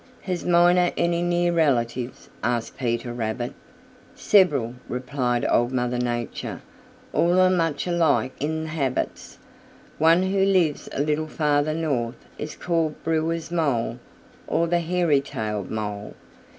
"Has 0.21 0.43
Miner 0.43 0.91
any 0.97 1.21
near 1.21 1.53
relatives?" 1.53 2.27
asked 2.41 2.75
Peter 2.75 3.13
Rabbit. 3.13 3.53
"Several," 4.15 4.73
replied 4.89 5.45
Old 5.47 5.71
Mother 5.71 5.99
Nature. 5.99 6.63
"All 7.13 7.39
are 7.39 7.51
much 7.51 7.85
alike 7.85 8.31
in 8.39 8.65
habits. 8.65 9.37
One 9.99 10.23
who 10.23 10.43
lives 10.43 10.89
a 10.91 11.01
little 11.03 11.27
farther 11.27 11.75
north 11.75 12.25
is 12.39 12.55
called 12.55 12.95
Brewer's 13.03 13.51
Mole 13.51 13.99
or 14.47 14.65
the 14.65 14.79
Hairytailed 14.79 15.69
Mole. 15.69 16.15